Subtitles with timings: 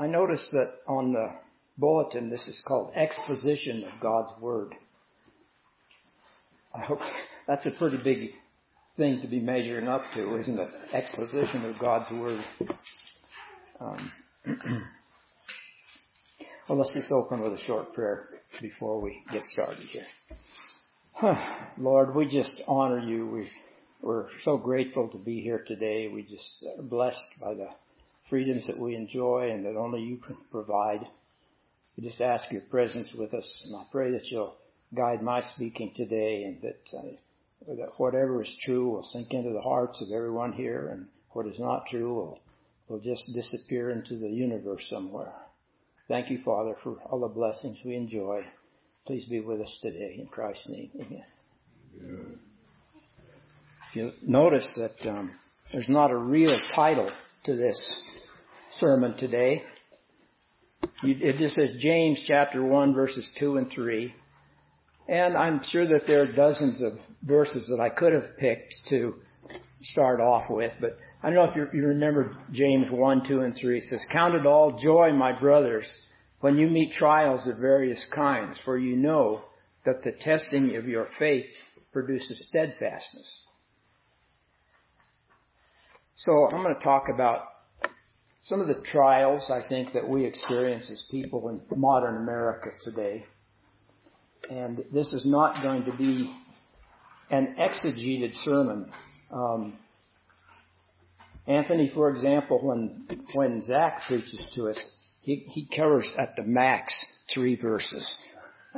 [0.00, 1.30] I noticed that on the
[1.76, 4.74] bulletin this is called exposition of God's Word.
[6.74, 7.00] I hope
[7.46, 8.30] that's a pretty big
[8.96, 10.68] thing to be measuring up to, isn't it?
[10.94, 12.42] Exposition of God's Word.
[13.78, 14.12] Um,
[16.66, 18.30] well, let's just open with a short prayer
[18.62, 20.06] before we get started here.
[21.76, 23.26] Lord, we just honor you.
[23.26, 23.50] We,
[24.00, 26.08] we're so grateful to be here today.
[26.08, 27.68] We just are blessed by the
[28.30, 31.00] freedoms that we enjoy and that only you can provide.
[31.96, 34.56] We just ask your presence with us, and I pray that you'll
[34.96, 39.60] guide my speaking today, and that uh, that whatever is true will sink into the
[39.60, 42.40] hearts of everyone here, and what is not true will
[42.88, 45.32] will just disappear into the universe somewhere.
[46.08, 48.44] Thank you, Father, for all the blessings we enjoy.
[49.06, 50.90] Please be with us today in Christ's name.
[50.96, 51.24] Amen.
[52.00, 52.36] Yeah.
[53.88, 55.32] If you notice that um,
[55.72, 57.10] there's not a real title
[57.44, 57.94] to this
[58.72, 59.62] sermon today.
[61.02, 64.14] It just says James chapter 1 verses 2 and 3.
[65.08, 69.14] And I'm sure that there are dozens of verses that I could have picked to
[69.82, 73.78] start off with, but I don't know if you, remember James 1, 2, and 3.
[73.78, 75.86] It says, Count it all joy, my brothers,
[76.40, 79.42] when you meet trials of various kinds, for you know
[79.84, 81.46] that the testing of your faith
[81.92, 83.42] produces steadfastness.
[86.14, 87.44] So I'm going to talk about
[88.40, 93.24] some of the trials I think that we experience as people in modern America today.
[94.50, 96.34] And this is not going to be
[97.30, 98.90] an exegeted sermon.
[99.30, 99.78] Um,
[101.46, 104.82] Anthony, for example, when when Zach preaches to us,
[105.20, 106.94] he, he covers at the max
[107.32, 108.18] three verses.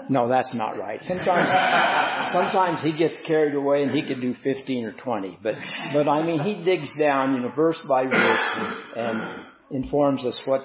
[0.08, 1.00] No, that's not right.
[1.02, 5.38] Sometimes, sometimes he gets carried away and he could do 15 or 20.
[5.42, 5.54] But,
[5.92, 10.40] but I mean, he digs down, you know, verse by verse and, and informs us
[10.44, 10.62] what,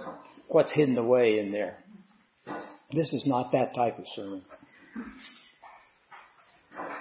[0.47, 1.77] what's hidden away in there.
[2.91, 4.44] This is not that type of sermon.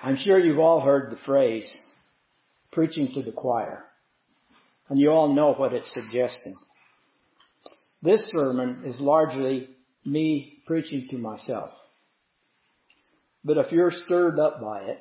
[0.03, 1.73] I'm sure you've all heard the phrase,
[2.73, 3.85] preaching to the choir.
[4.89, 6.55] And you all know what it's suggesting.
[8.03, 9.69] This sermon is largely
[10.05, 11.71] me preaching to myself.
[13.45, 14.99] But if you're stirred up by it,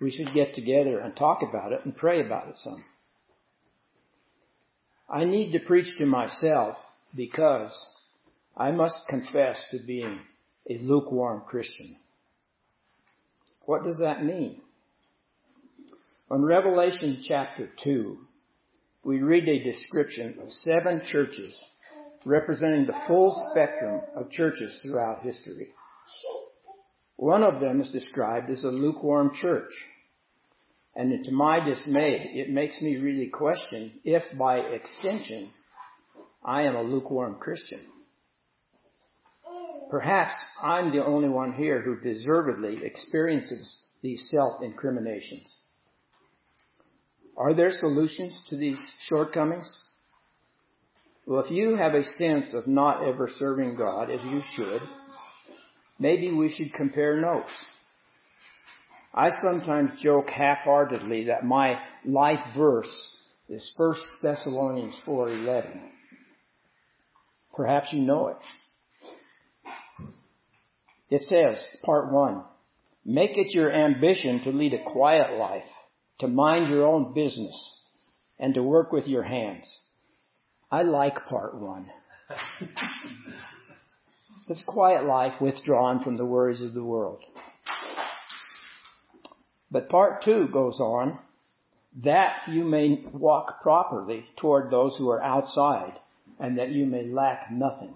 [0.00, 2.84] we should get together and talk about it and pray about it some.
[5.12, 6.76] I need to preach to myself
[7.14, 7.70] because
[8.56, 10.20] I must confess to being
[10.70, 11.96] a lukewarm Christian.
[13.66, 14.62] What does that mean?
[16.30, 18.16] On Revelation chapter 2,
[19.04, 21.54] we read a description of seven churches
[22.24, 25.68] representing the full spectrum of churches throughout history.
[27.16, 29.72] One of them is described as a lukewarm church.
[30.94, 35.50] And to my dismay, it makes me really question if by extension
[36.44, 37.80] I am a lukewarm Christian.
[39.90, 40.32] Perhaps
[40.62, 45.54] I'm the only one here who deservedly experiences these self-incriminations.
[47.36, 48.78] Are there solutions to these
[49.08, 49.70] shortcomings?
[51.26, 54.82] Well, if you have a sense of not ever serving God as you should,
[55.98, 57.50] maybe we should compare notes.
[59.14, 62.92] I sometimes joke half-heartedly that my life verse
[63.48, 65.90] is 1 Thessalonians 4:11.
[67.54, 68.38] Perhaps you know it.
[71.10, 72.42] It says, part 1,
[73.04, 75.68] make it your ambition to lead a quiet life,
[76.20, 77.54] to mind your own business,
[78.38, 79.68] and to work with your hands.
[80.70, 81.90] I like part 1.
[84.48, 87.22] this quiet life withdrawn from the worries of the world.
[89.72, 91.18] But part two goes on,
[92.04, 95.94] that you may walk properly toward those who are outside
[96.38, 97.94] and that you may lack nothing.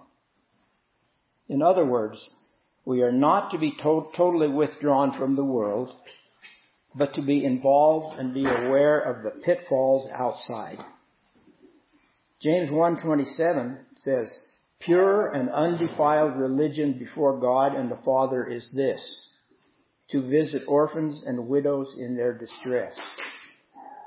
[1.49, 2.31] In other words,
[2.87, 5.95] we are not to be to- totally withdrawn from the world,
[6.95, 10.79] but to be involved and be aware of the pitfalls outside.
[12.41, 14.39] James 1:27 says,
[14.79, 19.26] "Pure and undefiled religion before God and the Father is this:
[20.11, 22.99] to visit orphans and widows in their distress,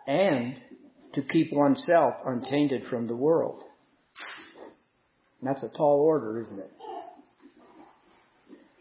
[0.07, 0.55] and
[1.13, 3.63] to keep oneself untainted from the world.
[5.39, 6.71] And that's a tall order, isn't it?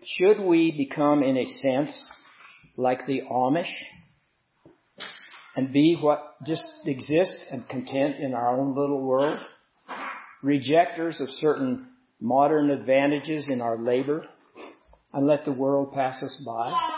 [0.04, 2.06] Should we become, in a sense,
[2.76, 3.72] like the Amish
[5.56, 9.38] and be what just exists and content in our own little world?
[10.42, 11.88] Rejectors of certain
[12.20, 14.24] modern advantages in our labor
[15.12, 16.97] and let the world pass us by?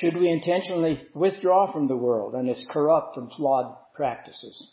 [0.00, 4.72] Should we intentionally withdraw from the world and its corrupt and flawed practices?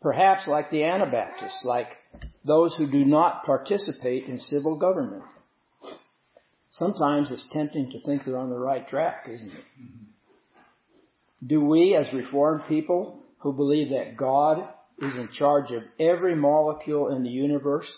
[0.00, 1.86] Perhaps like the Anabaptists, like
[2.44, 5.22] those who do not participate in civil government.
[6.70, 9.64] Sometimes it's tempting to think they're on the right track, isn't it?
[11.46, 14.58] Do we, as Reformed people who believe that God
[15.00, 17.92] is in charge of every molecule in the universe,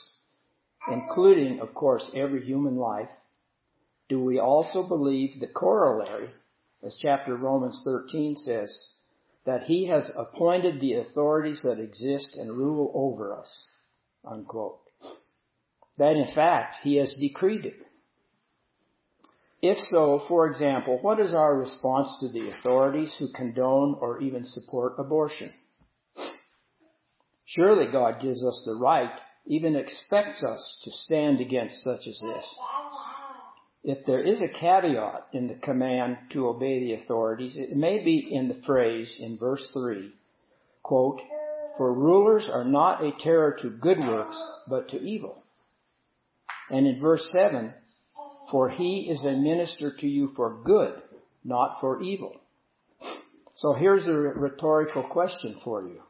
[0.93, 3.09] including, of course, every human life,
[4.09, 6.31] do we also believe the corollary,
[6.83, 8.71] as chapter Romans 13 says,
[9.47, 13.69] that he has appointed the authorities that exist and rule over us,
[14.25, 14.81] unquote.
[15.99, 17.77] That in fact, he has decreed it.
[19.63, 24.45] If so, for example, what is our response to the authorities who condone or even
[24.45, 25.53] support abortion?
[27.47, 29.13] Surely God gives us the right,
[29.47, 32.47] even expects us to stand against such as this.
[33.85, 38.31] If there is a caveat in the command to obey the authorities, it may be
[38.33, 40.11] in the phrase in verse 3,
[40.83, 41.21] quote,
[41.77, 45.43] For rulers are not a terror to good works, but to evil.
[46.71, 47.75] And in verse 7,
[48.51, 50.95] For he is a minister to you for good,
[51.45, 52.37] not for evil.
[53.57, 56.01] So here's a rhetorical question for you.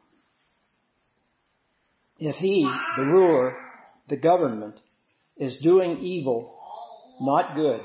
[2.19, 2.63] If he,
[2.95, 3.57] the ruler,
[4.07, 4.79] the government,
[5.35, 6.54] is doing evil
[7.21, 7.81] not good,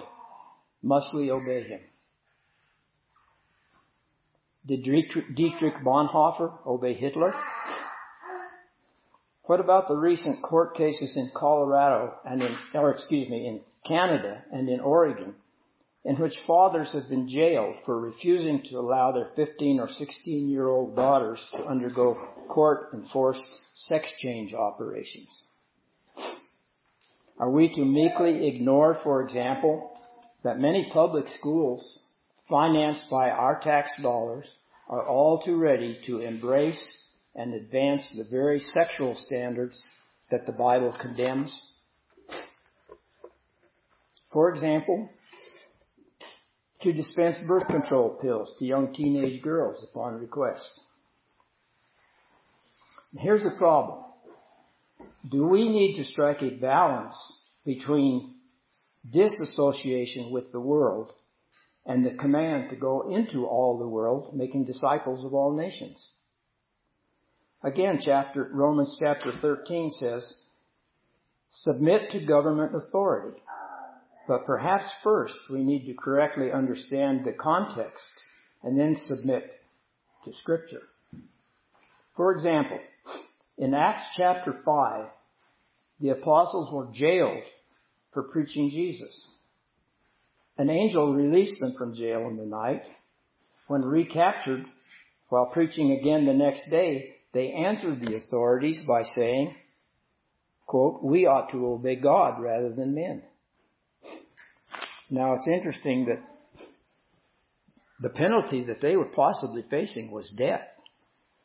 [0.82, 1.80] must we obey him?
[4.66, 7.32] Did Dietrich Bonhoeffer obey Hitler?
[9.44, 14.44] What about the recent court cases in Colorado and in, or excuse me, in Canada
[14.52, 15.34] and in Oregon,
[16.04, 20.68] in which fathers have been jailed for refusing to allow their 15 or 16 year
[20.68, 22.16] old daughters to undergo
[22.48, 23.42] court enforced
[23.74, 25.28] sex change operations?
[27.40, 29.98] Are we to meekly ignore, for example,
[30.44, 32.00] that many public schools
[32.50, 34.46] financed by our tax dollars
[34.90, 36.78] are all too ready to embrace
[37.34, 39.82] and advance the very sexual standards
[40.30, 41.58] that the Bible condemns?
[44.34, 45.08] For example,
[46.82, 50.68] to dispense birth control pills to young teenage girls upon request.
[53.18, 54.09] Here's the problem
[55.30, 57.14] do we need to strike a balance
[57.64, 58.34] between
[59.08, 61.12] disassociation with the world
[61.86, 66.12] and the command to go into all the world, making disciples of all nations?
[67.62, 70.22] Again, chapter, Romans chapter 13 says,
[71.52, 73.38] submit to government authority.
[74.26, 78.04] But perhaps first we need to correctly understand the context
[78.62, 79.50] and then submit
[80.24, 80.82] to scripture.
[82.16, 82.78] For example,
[83.58, 85.06] in Acts chapter 5,
[86.00, 87.42] the apostles were jailed
[88.12, 89.26] for preaching Jesus.
[90.56, 92.82] An angel released them from jail in the night.
[93.68, 94.64] When recaptured,
[95.28, 99.54] while preaching again the next day, they answered the authorities by saying,
[100.66, 103.22] quote, we ought to obey God rather than men.
[105.08, 106.22] Now it's interesting that
[108.00, 110.66] the penalty that they were possibly facing was death.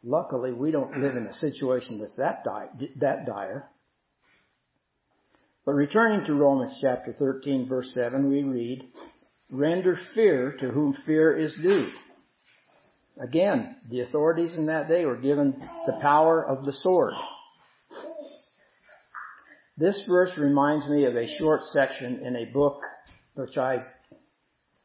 [0.03, 3.69] Luckily, we don't live in a situation that's that, di- that dire.
[5.65, 8.83] But returning to Romans chapter 13 verse 7, we read,
[9.49, 11.89] render fear to whom fear is due.
[13.19, 15.55] Again, the authorities in that day were given
[15.87, 17.13] the power of the sword.
[19.77, 22.81] This verse reminds me of a short section in a book
[23.33, 23.77] which I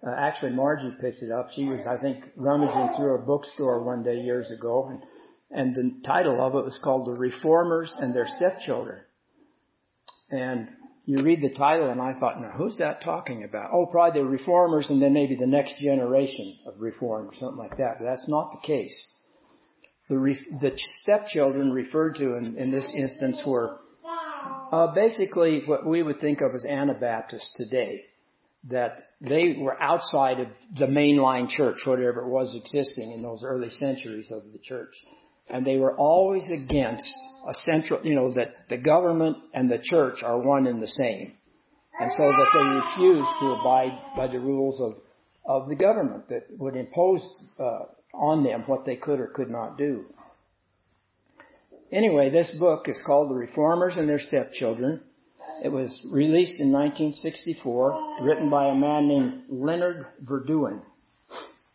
[0.04, 1.50] uh, actually Margie picked it up.
[1.54, 5.02] She was, I think, rummaging through a bookstore one day years ago, and,
[5.50, 9.02] and the title of it was called "The Reformers and Their Stepchildren."
[10.30, 10.68] And
[11.04, 13.70] you read the title, and I thought, now who's that talking about?
[13.72, 17.76] Oh, probably the reformers, and then maybe the next generation of reform or something like
[17.78, 17.96] that.
[17.98, 18.94] But that's not the case.
[20.08, 20.72] The, re- the
[21.02, 23.78] stepchildren referred to in, in this instance were
[24.72, 28.04] uh, basically what we would think of as Anabaptists today.
[28.68, 33.70] That they were outside of the mainline church, whatever it was existing in those early
[33.80, 34.94] centuries of the church
[35.50, 37.12] and they were always against
[37.48, 41.32] a central, you know, that the government and the church are one and the same.
[41.98, 44.94] And so that they refused to abide by the rules of,
[45.44, 47.22] of the government that would impose
[47.58, 50.06] uh, on them what they could or could not do.
[51.92, 55.00] Anyway, this book is called The Reformers and Their Stepchildren.
[55.62, 60.80] It was released in 1964, written by a man named Leonard Verduin.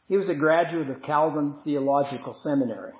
[0.07, 2.93] He was a graduate of Calvin Theological Seminary.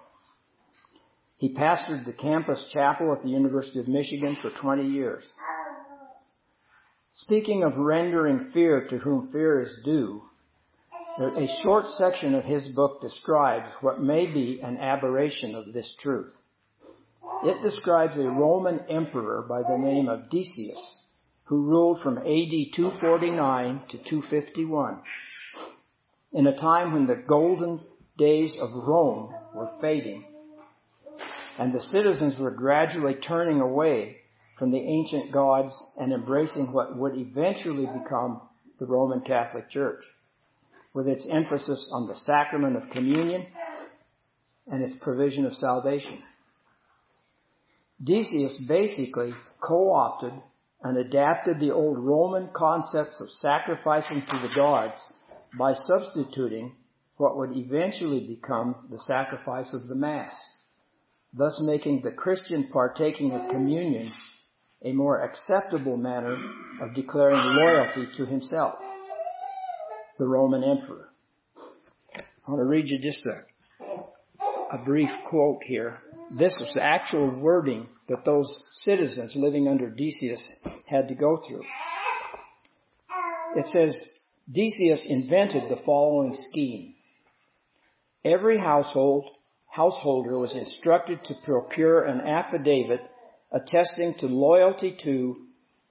[1.38, 5.24] He pastored the campus chapel at the University of Michigan for 20 years.
[7.12, 10.24] Speaking of rendering fear to whom fear is due,
[11.18, 16.34] a short section of his book describes what may be an aberration of this truth.
[17.44, 21.04] It describes a Roman emperor by the name of Decius,
[21.46, 25.02] who ruled from AD 249 to 251,
[26.34, 27.80] in a time when the golden
[28.18, 30.26] days of Rome were fading,
[31.58, 34.18] and the citizens were gradually turning away
[34.58, 38.42] from the ancient gods and embracing what would eventually become
[38.80, 40.04] the Roman Catholic Church,
[40.94, 43.46] with its emphasis on the sacrament of communion
[44.68, 46.22] and its provision of salvation.
[48.04, 50.34] Decius basically co-opted
[50.84, 54.96] and adapted the old Roman concepts of sacrificing to the gods
[55.58, 56.74] by substituting
[57.18, 60.34] what would eventually become the sacrifice of the Mass,
[61.38, 64.12] thus making the Christian partaking of communion
[64.84, 66.38] a more acceptable manner
[66.82, 68.76] of declaring loyalty to himself,
[70.20, 71.10] the Roman emperor.
[72.48, 76.00] I want to read you just a, a brief quote here.
[76.38, 80.44] This was the actual wording that those citizens living under Decius
[80.88, 81.64] had to go through.
[83.56, 83.96] It says,
[84.52, 86.94] Decius invented the following scheme.
[88.24, 89.26] Every household,
[89.76, 93.02] householder was instructed to procure an affidavit
[93.52, 95.36] attesting to loyalty to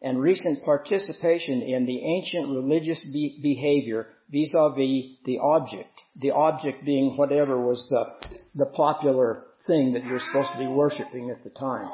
[0.00, 5.90] and recent participation in the ancient religious be- behavior vis-a-vis the object.
[6.20, 11.30] The object being whatever was the, the popular thing that you're supposed to be worshiping
[11.30, 11.88] at the time.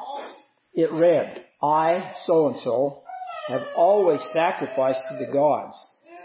[0.73, 3.03] It read, I, so and so,
[3.47, 5.77] have always sacrificed to the gods,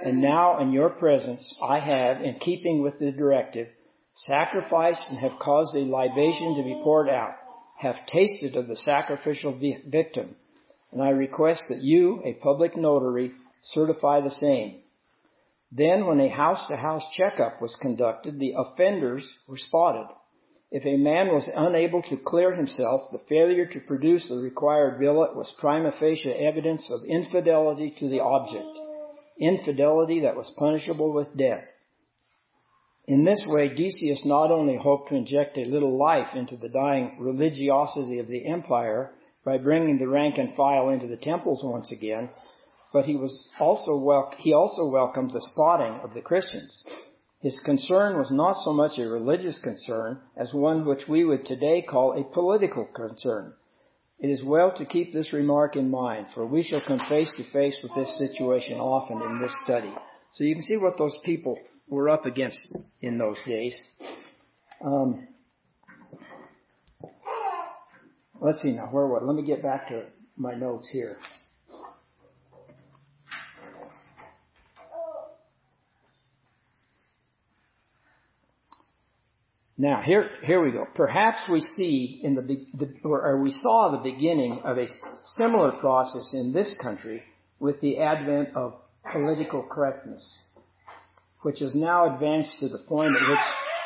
[0.05, 3.69] and now in your presence I have, in keeping with the directive,
[4.25, 7.35] sacrificed and have caused a libation to be poured out
[7.79, 10.35] have tasted of the sacrificial victim,
[10.93, 13.33] and I request that you, a public notary,
[13.75, 14.81] certify the same.
[15.71, 20.07] Then when a house-to-house checkup was conducted, the offenders were spotted.
[20.71, 25.37] If a man was unable to clear himself, the failure to produce the required billet
[25.37, 28.79] was prima facie evidence of infidelity to the object,
[29.39, 31.67] infidelity that was punishable with death.
[33.07, 37.17] In this way, Decius not only hoped to inject a little life into the dying
[37.21, 39.13] religiosity of the empire
[39.45, 42.31] by bringing the rank and file into the temples once again,
[42.93, 46.85] but he was also wel- he also welcomed the spotting of the Christians.
[47.41, 51.83] His concern was not so much a religious concern as one which we would today
[51.83, 53.55] call a political concern.
[54.19, 57.45] It is well to keep this remark in mind, for we shall come face to
[57.53, 59.95] face with this situation often in this study.
[60.33, 61.57] So you can see what those people
[61.89, 62.59] were up against
[63.01, 63.77] in those days.
[64.85, 65.29] Um,
[68.41, 69.25] let's see now, where what?
[69.25, 70.05] Let me get back to
[70.37, 71.19] my notes here.
[79.79, 80.87] Now here, here we go.
[80.95, 84.87] Perhaps we see in the, the or we saw the beginning of a
[85.37, 87.23] similar process in this country
[87.61, 88.75] with the advent of
[89.13, 90.27] political correctness
[91.47, 93.39] which has now advanced to the point at which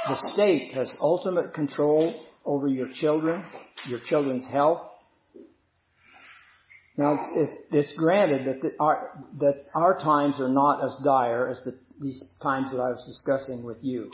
[0.09, 3.45] the state has ultimate control over your children,
[3.87, 4.81] your children's health.
[6.97, 7.19] Now,
[7.71, 12.25] it's, granted that, the, our, that our times are not as dire as the, these
[12.43, 14.11] times that I was discussing with you.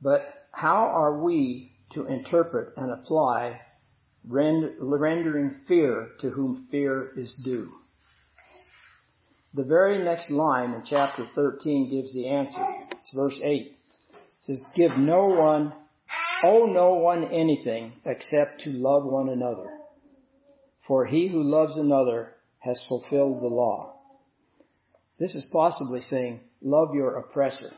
[0.00, 3.60] But how are we to interpret and apply
[4.24, 7.79] rendering fear to whom fear is due?
[9.54, 12.64] The very next line in chapter 13 gives the answer.
[12.92, 13.62] It's verse 8.
[13.62, 13.76] It
[14.40, 15.72] says, Give no one,
[16.44, 19.68] owe no one anything except to love one another.
[20.86, 23.96] For he who loves another has fulfilled the law.
[25.18, 27.72] This is possibly saying, love your oppressor.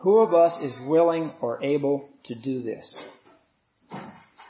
[0.00, 2.94] Who of us is willing or able to do this?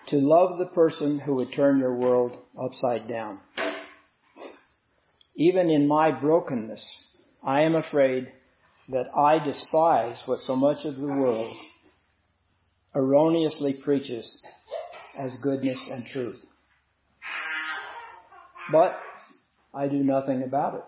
[0.08, 3.38] To love the person who would turn your world upside down.
[5.40, 6.84] Even in my brokenness,
[7.42, 8.30] I am afraid
[8.90, 11.56] that I despise what so much of the world
[12.94, 14.38] erroneously preaches
[15.18, 16.36] as goodness and truth.
[18.70, 18.98] But
[19.72, 20.84] I do nothing about it.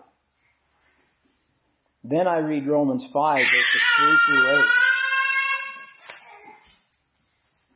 [2.03, 4.65] Then I read Romans 5 verses 3 through 8.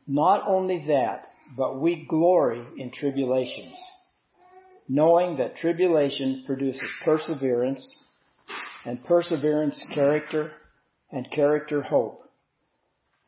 [0.06, 1.24] Not only that,
[1.56, 3.74] but we glory in tribulations
[4.88, 7.86] knowing that tribulation produces perseverance,
[8.84, 10.52] and perseverance character,
[11.12, 12.22] and character hope.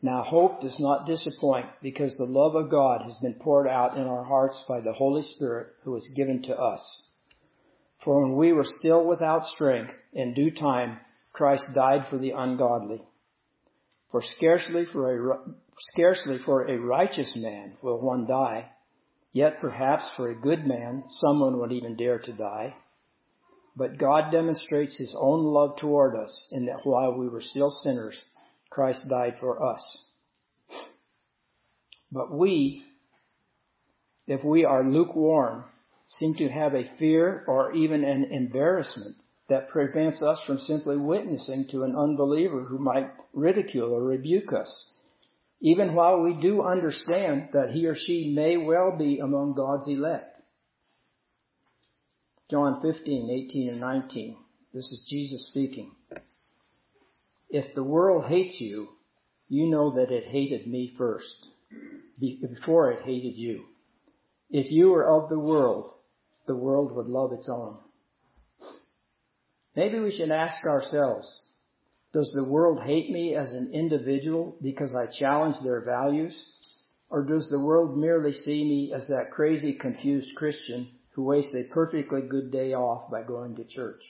[0.03, 4.07] Now hope does not disappoint because the love of God has been poured out in
[4.07, 6.81] our hearts by the Holy Spirit who was given to us.
[8.03, 10.99] For when we were still without strength, in due time
[11.33, 13.03] Christ died for the ungodly.
[14.11, 15.39] For scarcely for a,
[15.93, 18.71] scarcely for a righteous man will one die,
[19.33, 22.75] yet perhaps for a good man someone would even dare to die.
[23.77, 28.21] But God demonstrates his own love toward us in that while we were still sinners,
[28.69, 29.83] Christ died for us.
[32.13, 32.85] But we,
[34.27, 35.65] if we are lukewarm,
[36.07, 39.17] seem to have a fear or even an embarrassment
[39.49, 44.75] that prevents us from simply witnessing to an unbeliever who might ridicule or rebuke us.
[45.61, 50.41] Even while we do understand that he or she may well be among God's elect.
[52.51, 54.37] John 15, 18 and 19.
[54.73, 55.93] This is Jesus speaking.
[57.51, 58.89] If the world hates you,
[59.49, 61.35] you know that it hated me first,
[62.19, 63.65] before it hated you.
[64.51, 65.93] If you were of the world,
[66.47, 67.79] the world would love its own.
[69.77, 71.40] Maybe we should ask ourselves,
[72.13, 76.39] does the world hate me as an individual because I challenge their values?
[77.09, 81.73] Or does the world merely see me as that crazy, confused Christian who wastes a
[81.73, 84.03] perfectly good day off by going to church?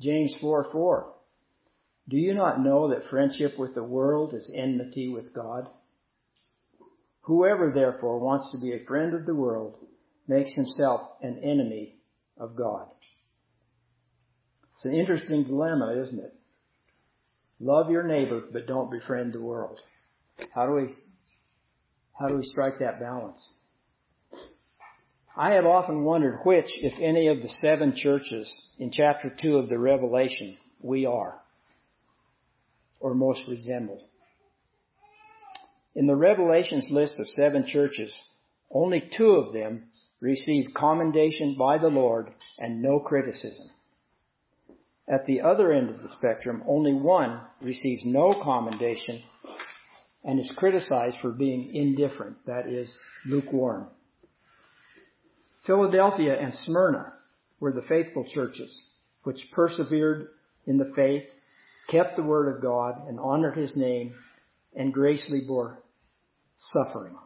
[0.00, 1.14] James 4 4.
[2.08, 5.68] Do you not know that friendship with the world is enmity with God?
[7.22, 9.76] Whoever therefore wants to be a friend of the world
[10.26, 11.96] makes himself an enemy
[12.38, 12.88] of God.
[14.78, 16.32] It's an interesting dilemma, isn't it?
[17.58, 19.80] Love your neighbor, but don't befriend the world.
[20.54, 20.94] How do we,
[22.16, 23.44] how do we strike that balance?
[25.36, 29.68] I have often wondered which, if any of the seven churches in chapter two of
[29.68, 31.40] the Revelation we are,
[33.00, 34.06] or most resemble.
[35.96, 38.14] In the Revelation's list of seven churches,
[38.70, 39.88] only two of them
[40.20, 42.30] receive commendation by the Lord
[42.60, 43.70] and no criticism.
[45.10, 49.22] At the other end of the spectrum, only one receives no commendation
[50.22, 53.88] and is criticized for being indifferent, that is, lukewarm.
[55.66, 57.14] Philadelphia and Smyrna
[57.58, 58.76] were the faithful churches
[59.22, 60.28] which persevered
[60.66, 61.26] in the faith,
[61.88, 64.14] kept the word of God, and honored his name,
[64.76, 65.82] and gracefully bore
[66.58, 67.16] suffering.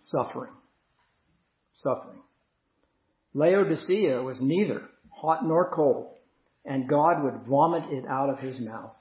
[0.00, 0.52] Suffering.
[1.74, 2.20] Suffering.
[3.34, 6.12] Laodicea was neither hot nor cold
[6.64, 8.94] and God would vomit it out of his mouth.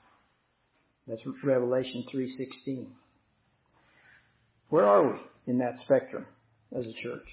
[1.08, 2.94] That's Revelation 3:16.
[4.70, 6.26] Where are we in that spectrum
[6.72, 7.28] as a church?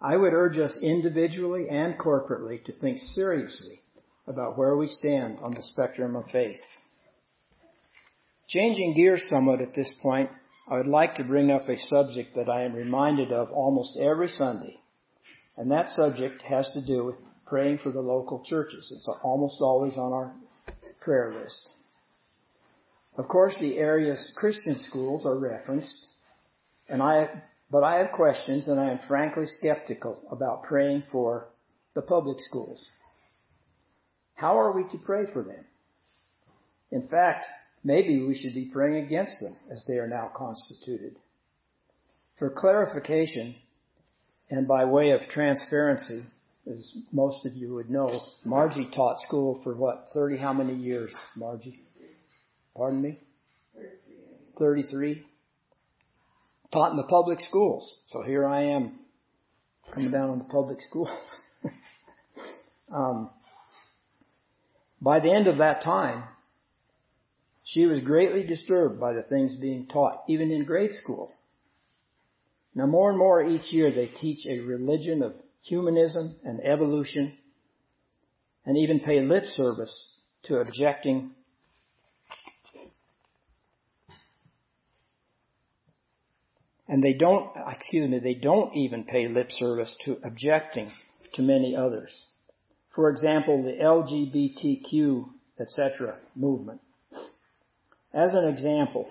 [0.00, 3.82] I would urge us individually and corporately to think seriously
[4.26, 6.60] about where we stand on the spectrum of faith.
[8.48, 10.30] Changing gears somewhat at this point,
[10.70, 14.28] I would like to bring up a subject that I am reminded of almost every
[14.28, 14.78] Sunday.
[15.56, 17.16] And that subject has to do with
[17.48, 18.92] praying for the local churches.
[18.94, 20.32] It's almost always on our
[21.00, 21.68] prayer list.
[23.16, 26.06] Of course, the area's Christian schools are referenced,
[26.88, 27.28] and I,
[27.70, 31.48] but I have questions and I am frankly skeptical about praying for
[31.94, 32.86] the public schools.
[34.34, 35.64] How are we to pray for them?
[36.92, 37.44] In fact,
[37.82, 41.16] maybe we should be praying against them as they are now constituted.
[42.38, 43.56] For clarification,
[44.48, 46.24] and by way of transparency,
[46.70, 51.14] as most of you would know, Margie taught school for what, 30 how many years,
[51.36, 51.80] Margie?
[52.76, 53.18] Pardon me?
[54.58, 55.24] 33.
[56.72, 57.98] Taught in the public schools.
[58.06, 58.98] So here I am
[59.94, 61.08] coming down on the public schools.
[62.94, 63.30] um,
[65.00, 66.24] by the end of that time,
[67.64, 71.32] she was greatly disturbed by the things being taught, even in grade school.
[72.74, 77.36] Now more and more each year they teach a religion of humanism and evolution,
[78.64, 80.10] and even pay lip service
[80.44, 81.32] to objecting
[86.88, 90.90] and they don't, excuse me, they don't even pay lip service to objecting
[91.34, 92.10] to many others.
[92.94, 95.26] For example, the LGBTQ,
[95.60, 96.16] etc.
[96.34, 96.80] movement.
[98.14, 99.10] As an example,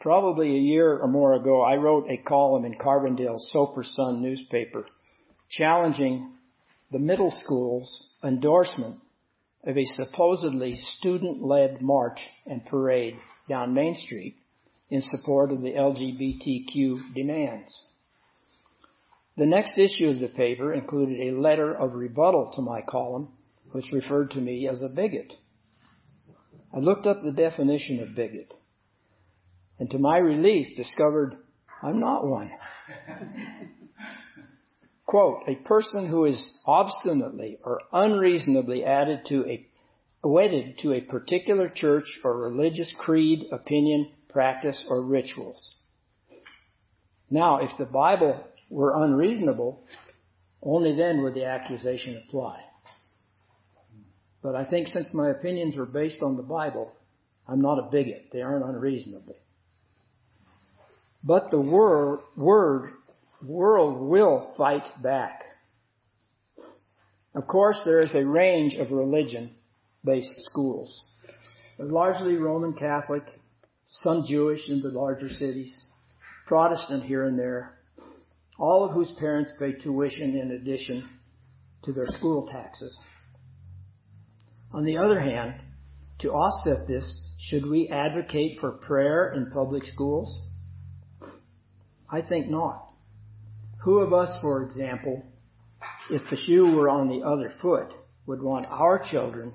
[0.00, 4.86] Probably a year or more ago, I wrote a column in Carbondale's Sopris Sun newspaper
[5.50, 6.32] challenging
[6.90, 9.00] the middle school's endorsement
[9.64, 13.16] of a supposedly student-led march and parade
[13.48, 14.36] down Main Street
[14.90, 17.84] in support of the LGBTQ demands.
[19.36, 23.28] The next issue of the paper included a letter of rebuttal to my column,
[23.72, 25.34] which referred to me as a bigot.
[26.72, 28.54] I looked up the definition of bigot
[29.78, 31.36] and to my relief discovered
[31.82, 32.50] I'm not one.
[35.06, 39.66] Quote, a person who is obstinately or unreasonably added to a
[40.24, 45.74] wedded to a particular church or religious creed, opinion, practice, or rituals.
[47.30, 49.84] Now, if the Bible were unreasonable,
[50.62, 52.60] only then would the accusation apply.
[54.42, 56.92] But I think since my opinions are based on the Bible,
[57.46, 58.30] I'm not a bigot.
[58.32, 59.36] They aren't unreasonable.
[61.22, 62.92] But the word, word
[63.42, 65.42] world will fight back.
[67.34, 71.04] Of course, there is a range of religion-based schools.
[71.76, 73.24] They're largely Roman Catholic,
[73.86, 75.74] some Jewish in the larger cities,
[76.46, 77.78] Protestant here and there,
[78.58, 81.08] all of whose parents pay tuition in addition
[81.84, 82.96] to their school taxes.
[84.72, 85.54] On the other hand,
[86.20, 90.40] to offset this, should we advocate for prayer in public schools?
[92.10, 92.88] I think not.
[93.82, 95.22] Who of us, for example,
[96.10, 97.92] if the shoe were on the other foot,
[98.26, 99.52] would want our children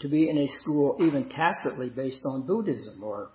[0.00, 3.30] to be in a school even tacitly based on Buddhism or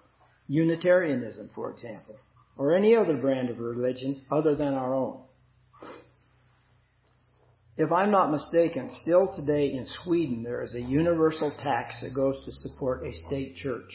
[0.47, 2.15] Unitarianism, for example,
[2.57, 5.21] or any other brand of religion other than our own?
[7.77, 12.43] If I'm not mistaken, still today in Sweden there is a universal tax that goes
[12.45, 13.89] to support a state church.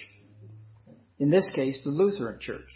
[1.18, 2.68] In this case, the Lutheran Church.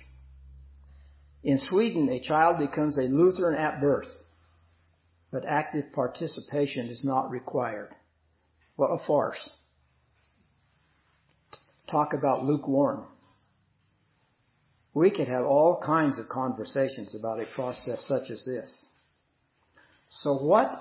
[1.43, 4.11] In Sweden, a child becomes a Lutheran at birth,
[5.33, 7.95] but active participation is not required.
[8.77, 9.51] What a farce.
[11.91, 13.05] Talk about lukewarm.
[14.93, 18.79] We could have all kinds of conversations about a process such as this.
[20.11, 20.73] So what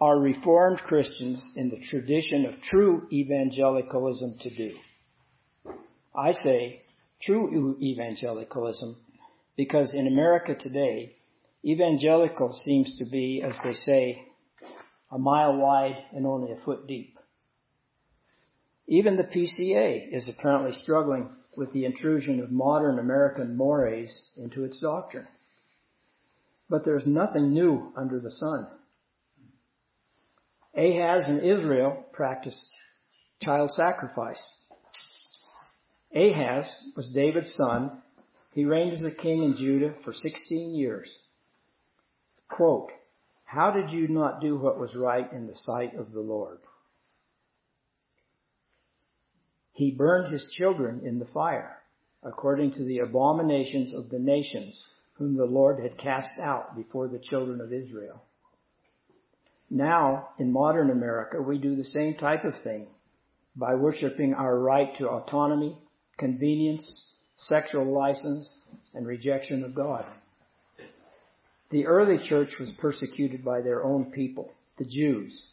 [0.00, 4.76] are Reformed Christians in the tradition of true evangelicalism to do?
[6.14, 6.82] I say
[7.20, 8.96] true evangelicalism
[9.58, 11.16] because in America today,
[11.64, 14.22] evangelical seems to be, as they say,
[15.10, 17.18] a mile wide and only a foot deep.
[18.86, 24.78] Even the PCA is apparently struggling with the intrusion of modern American mores into its
[24.80, 25.26] doctrine.
[26.70, 28.68] But there's nothing new under the sun.
[30.76, 32.70] Ahaz and Israel practiced
[33.42, 34.40] child sacrifice.
[36.14, 38.02] Ahaz was David's son.
[38.52, 41.14] He reigned as a king in Judah for 16 years.
[42.48, 42.90] Quote,
[43.44, 46.58] How did you not do what was right in the sight of the Lord?
[49.72, 51.78] He burned his children in the fire,
[52.22, 54.84] according to the abominations of the nations
[55.14, 58.22] whom the Lord had cast out before the children of Israel.
[59.70, 62.88] Now, in modern America, we do the same type of thing
[63.54, 65.76] by worshiping our right to autonomy,
[66.16, 67.07] convenience,
[67.38, 68.52] sexual license,
[68.94, 70.04] and rejection of God.
[71.70, 75.46] The early church was persecuted by their own people, the Jews,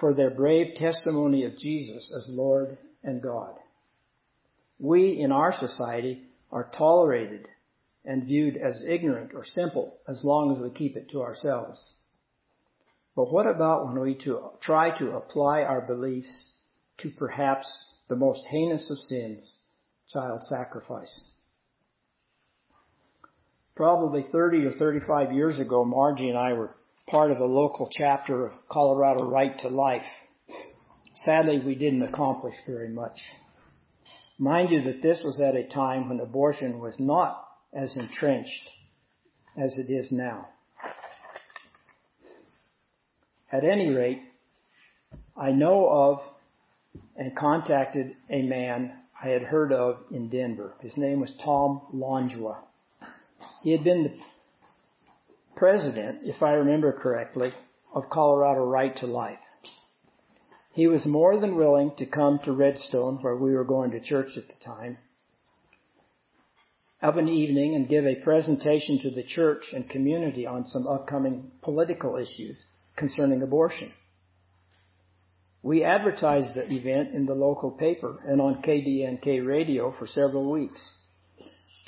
[0.00, 3.54] for their brave testimony of Jesus as Lord and God.
[4.78, 7.46] We in our society are tolerated
[8.04, 11.92] and viewed as ignorant or simple as long as we keep it to ourselves.
[13.14, 16.52] But what about when we to try to apply our beliefs
[16.98, 17.66] to perhaps
[18.08, 19.56] the most heinous of sins,
[20.12, 21.22] child sacrifice?
[23.74, 26.74] Probably 30 or 35 years ago, Margie and I were
[27.08, 30.02] part of a local chapter of Colorado Right to Life.
[31.24, 33.18] Sadly, we didn't accomplish very much.
[34.38, 37.42] Mind you that this was at a time when abortion was not
[37.74, 38.68] as entrenched
[39.56, 40.48] as it is now.
[43.50, 44.22] At any rate,
[45.36, 46.20] I know of
[47.16, 48.92] and contacted a man
[49.22, 50.74] I had heard of in Denver.
[50.80, 52.58] His name was Tom Longua.
[53.62, 54.14] He had been the
[55.56, 57.52] president, if I remember correctly,
[57.94, 59.38] of Colorado Right to Life.
[60.72, 64.36] He was more than willing to come to Redstone, where we were going to church
[64.36, 64.98] at the time,
[67.00, 71.50] of an evening and give a presentation to the church and community on some upcoming
[71.62, 72.56] political issues
[72.96, 73.92] concerning abortion.
[75.66, 80.80] We advertised the event in the local paper and on KDNK radio for several weeks.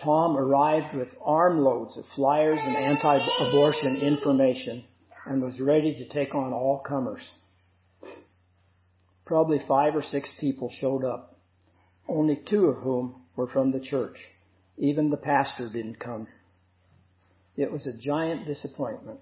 [0.03, 4.83] Tom arrived with armloads of flyers and anti-abortion information
[5.27, 7.23] and was ready to take on all comers.
[9.25, 11.39] Probably five or six people showed up,
[12.09, 14.17] only two of whom were from the church.
[14.77, 16.27] Even the pastor didn't come.
[17.57, 19.21] It was a giant disappointment.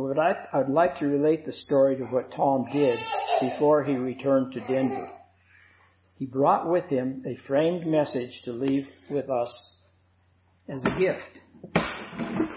[0.00, 3.00] Well, I, would like to relate the story to what Tom did
[3.40, 5.10] before he returned to Denver.
[6.14, 9.52] He brought with him a framed message to leave with us
[10.68, 11.18] as a gift.
[11.74, 12.52] It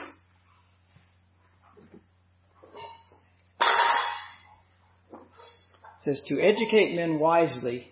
[6.01, 7.87] says, To educate men wisely,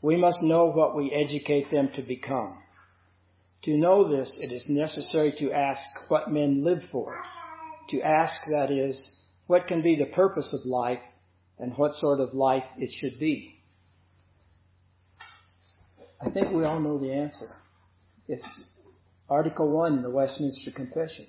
[0.00, 2.62] we must know what we educate them to become.
[3.64, 7.14] To know this, it is necessary to ask what men live for.
[7.90, 9.00] To ask, that is,
[9.46, 11.00] what can be the purpose of life
[11.58, 13.54] and what sort of life it should be.
[16.20, 17.54] I think we all know the answer.
[18.28, 18.44] It's
[19.28, 21.26] Article 1 in the Westminster Confession.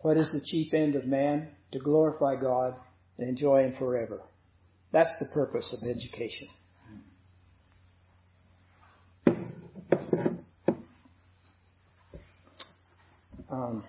[0.00, 1.48] What is the chief end of man?
[1.72, 2.74] To glorify God
[3.18, 4.20] and enjoy Him forever.
[4.92, 6.48] That's the purpose of education.
[13.50, 13.84] Um,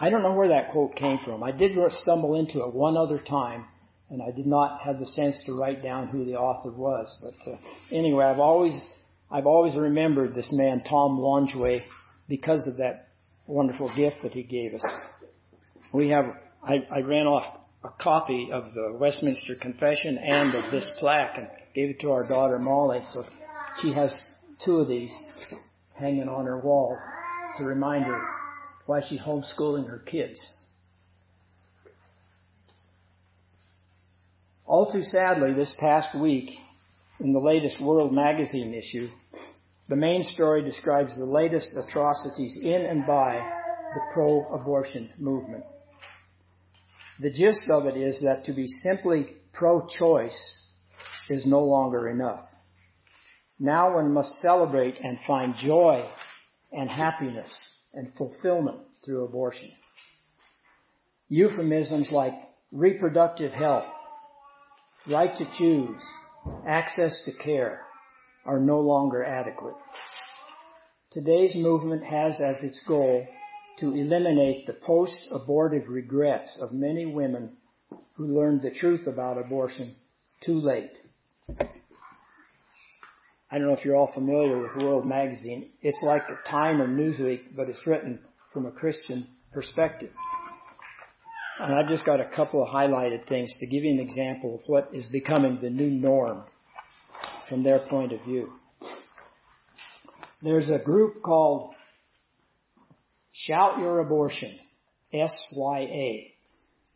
[0.00, 1.44] I don't know where that quote came from.
[1.44, 3.64] I did stumble into it one other time,
[4.10, 7.16] and I did not have the sense to write down who the author was.
[7.22, 7.56] But uh,
[7.92, 8.72] anyway, I've always
[9.30, 11.80] I've always remembered this man Tom Longway
[12.28, 13.08] because of that
[13.46, 14.84] wonderful gift that he gave us.
[15.92, 16.24] We have
[16.62, 21.46] I, I ran off a copy of the Westminster Confession and of this plaque and
[21.72, 23.24] gave it to our daughter Molly, so
[23.80, 24.12] she has
[24.64, 25.12] two of these
[25.94, 26.98] hanging on her wall
[27.58, 28.20] to remind her
[28.86, 30.40] why she's homeschooling her kids.
[34.66, 36.50] All too sadly, this past week,
[37.20, 39.08] in the latest World Magazine issue,
[39.88, 43.34] the main story describes the latest atrocities in and by
[43.94, 45.64] the pro-abortion movement.
[47.20, 50.42] The gist of it is that to be simply pro-choice
[51.28, 52.46] is no longer enough.
[53.60, 56.08] Now one must celebrate and find joy
[56.72, 57.54] and happiness
[57.94, 59.70] and fulfillment through abortion.
[61.28, 62.34] Euphemisms like
[62.72, 63.90] reproductive health,
[65.08, 66.00] right to choose,
[66.66, 67.80] access to care
[68.44, 69.76] are no longer adequate.
[71.10, 73.26] Today's movement has as its goal
[73.78, 77.56] to eliminate the post-abortive regrets of many women
[78.14, 79.94] who learned the truth about abortion
[80.44, 80.92] too late.
[83.54, 85.70] I don't know if you're all familiar with World Magazine.
[85.80, 88.18] It's like a Time or Newsweek, but it's written
[88.52, 90.10] from a Christian perspective.
[91.60, 94.62] And I've just got a couple of highlighted things to give you an example of
[94.66, 96.42] what is becoming the new norm
[97.48, 98.50] from their point of view.
[100.42, 101.74] There's a group called
[103.32, 104.58] Shout Your Abortion,
[105.12, 106.24] SYA,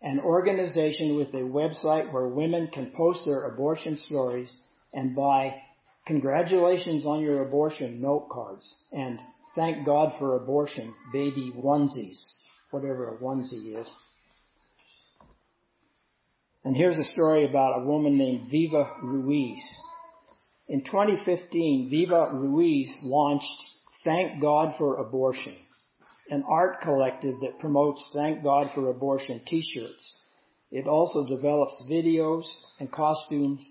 [0.02, 4.52] an organization with a website where women can post their abortion stories
[4.92, 5.54] and buy
[6.08, 9.20] congratulations on your abortion note cards and
[9.54, 12.18] thank God for abortion baby onesies,
[12.70, 13.88] whatever a onesie is.
[16.64, 19.62] And here's a story about a woman named Viva Ruiz.
[20.66, 23.46] In 2015, Viva Ruiz launched
[24.04, 25.56] Thank God for Abortion,
[26.30, 30.16] an art collective that promotes Thank God for Abortion t-shirts.
[30.70, 32.44] It also develops videos
[32.80, 33.64] and costumes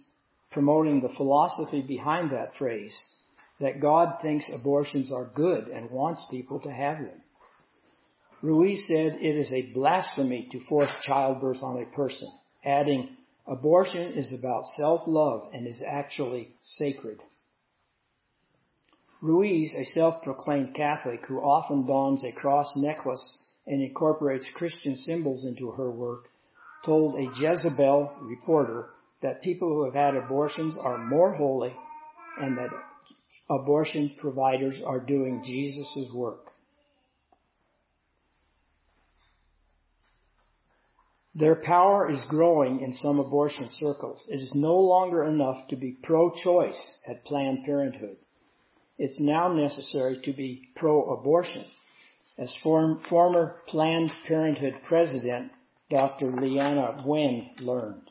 [0.52, 2.98] promoting the philosophy behind that phrase,
[3.60, 7.22] that God thinks abortions are good and wants people to have them.
[8.42, 12.30] Ruiz said it is a blasphemy to force childbirth on a person,
[12.64, 17.20] adding, abortion is about self-love and is actually sacred.
[19.22, 25.72] Ruiz, a self-proclaimed Catholic who often dons a cross necklace and incorporates Christian symbols into
[25.72, 26.26] her work,
[26.86, 28.90] told a Jezebel reporter
[29.21, 31.75] that people who have had abortions are more holy
[32.39, 32.69] and that
[33.49, 36.51] abortion providers are doing Jesus' work.
[41.34, 44.25] Their power is growing in some abortion circles.
[44.27, 48.17] It is no longer enough to be pro-choice at Planned Parenthood.
[48.97, 51.65] It's now necessary to be pro-abortion,
[52.39, 55.51] as form, former Planned Parenthood President
[55.91, 56.32] Dr.
[56.32, 58.10] Leana Wen learned.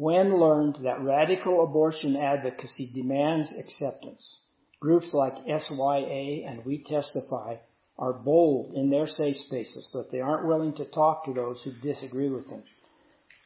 [0.00, 4.38] Wen learned that radical abortion advocacy demands acceptance.
[4.80, 7.56] Groups like SYA and We Testify
[7.98, 11.72] are bold in their safe spaces, but they aren't willing to talk to those who
[11.86, 12.62] disagree with them.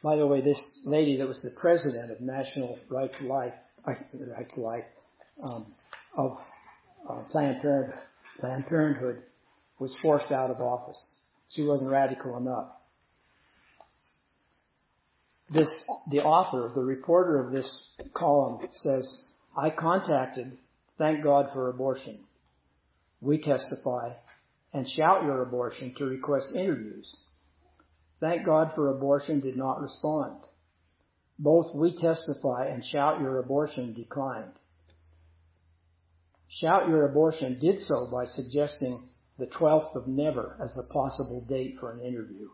[0.01, 3.53] By the way, this lady that was the president of National Right to Life,
[4.55, 4.85] Life,
[5.43, 5.73] um,
[6.17, 6.37] of
[7.09, 7.99] uh, Planned Parenthood,
[8.39, 9.23] Planned Parenthood,
[9.77, 11.15] was forced out of office.
[11.49, 12.69] She wasn't radical enough
[15.49, 15.69] this,
[16.11, 17.69] the author, the reporter of this
[18.13, 19.23] column says,
[19.55, 20.57] I contacted
[20.97, 22.23] Thank God for Abortion.
[23.19, 24.13] We testify
[24.73, 27.13] and shout your abortion to request interviews.
[28.19, 30.37] Thank God for Abortion did not respond.
[31.37, 34.53] Both We Testify and Shout Your Abortion declined.
[36.47, 41.75] Shout Your Abortion did so by suggesting the 12th of never as a possible date
[41.79, 42.47] for an interview.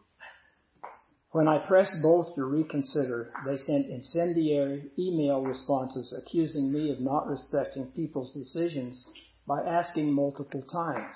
[1.32, 7.26] When I pressed both to reconsider, they sent incendiary email responses accusing me of not
[7.26, 9.06] respecting people's decisions
[9.48, 11.16] by asking multiple times.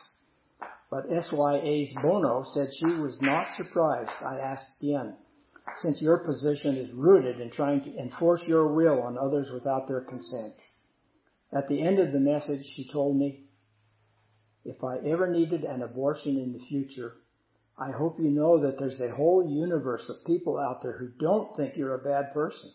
[0.90, 5.18] But SYA's Bonow said she was not surprised I asked again,
[5.82, 10.02] since your position is rooted in trying to enforce your will on others without their
[10.02, 10.54] consent.
[11.54, 13.48] At the end of the message, she told me,
[14.64, 17.18] if I ever needed an abortion in the future,
[17.78, 21.56] I hope you know that there's a whole universe of people out there who don't
[21.58, 22.72] think you're a bad person.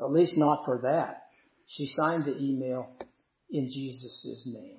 [0.00, 1.22] At least not for that.
[1.68, 2.88] She signed the email
[3.50, 4.78] in Jesus' name.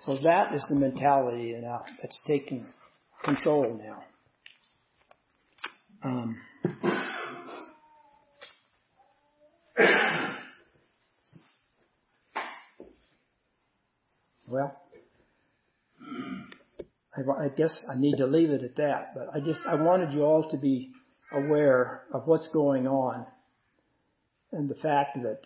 [0.00, 2.66] So that is the mentality now that's taking
[3.22, 4.02] control now.
[6.04, 6.40] Um,
[14.48, 14.81] well,
[17.16, 20.12] I, I guess I need to leave it at that, but I just, I wanted
[20.12, 20.90] you all to be
[21.32, 23.26] aware of what's going on
[24.52, 25.40] and the fact that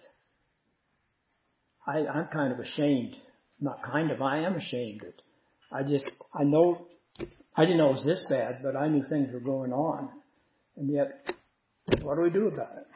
[1.87, 3.17] I, I'm kind of ashamed.
[3.61, 5.23] Not kind of, I am ashamed that
[5.73, 6.87] I just, I know,
[7.57, 10.11] I didn't know it was this bad, but I knew things were going on.
[10.77, 11.35] And yet,
[12.03, 12.87] what do we do about it?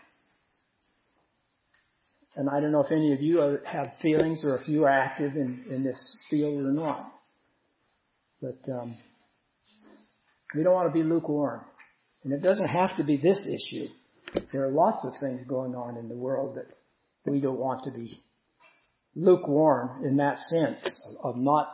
[2.37, 5.37] And I don't know if any of you have feelings or if you are active
[5.37, 7.13] in, in this field or not.
[8.41, 8.97] But um,
[10.55, 11.61] we don't want to be lukewarm.
[12.25, 13.87] And it doesn't have to be this issue.
[14.53, 16.67] There are lots of things going on in the world that
[17.31, 18.23] we don't want to be
[19.15, 20.85] lukewarm in that sense
[21.23, 21.69] of not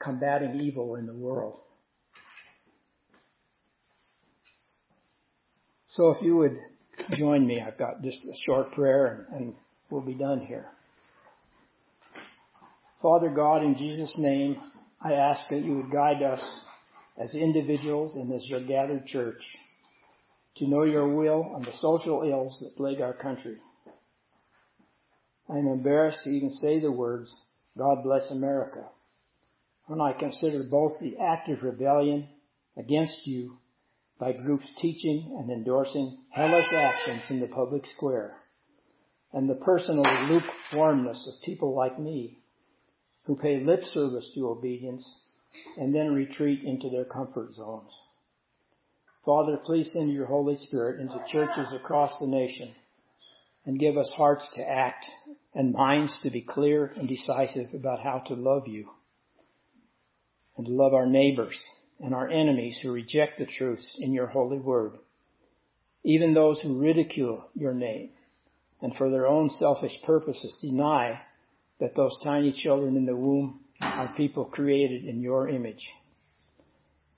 [0.00, 1.60] combating evil in the world.
[5.86, 6.56] So if you would
[7.18, 9.54] join me, I've got just a short prayer and, and
[9.90, 10.66] we'll be done here.
[13.02, 14.56] Father God, in Jesus' name,
[15.00, 16.42] I ask that you would guide us
[17.16, 19.40] as individuals and as your gathered church
[20.56, 23.58] to know your will on the social ills that plague our country.
[25.48, 27.34] I am embarrassed to even say the words,
[27.76, 28.84] God bless America,
[29.86, 32.28] when I consider both the active rebellion
[32.76, 33.56] against you
[34.18, 38.36] by groups teaching and endorsing hellish actions in the public square,
[39.32, 42.38] and the personal lukewarmness of people like me
[43.28, 45.08] who pay lip service to obedience
[45.76, 47.92] and then retreat into their comfort zones.
[49.22, 52.74] Father, please send your Holy Spirit into churches across the nation
[53.66, 55.04] and give us hearts to act
[55.54, 58.88] and minds to be clear and decisive about how to love you
[60.56, 61.60] and to love our neighbors
[62.00, 64.92] and our enemies who reject the truth in your holy word,
[66.02, 68.08] even those who ridicule your name
[68.80, 71.20] and for their own selfish purposes deny
[71.80, 75.88] that those tiny children in the womb are people created in your image.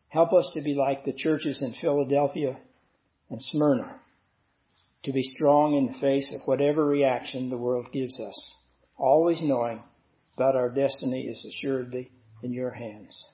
[0.09, 2.59] Help us to be like the churches in Philadelphia
[3.31, 3.95] and Smyrna,
[5.05, 8.55] to be strong in the face of whatever reaction the world gives us,
[8.97, 9.83] always knowing
[10.37, 12.11] that our destiny is assuredly
[12.43, 13.25] in your hands.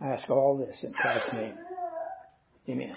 [0.00, 1.54] I ask all this in Christ's name.
[2.68, 2.94] Amen.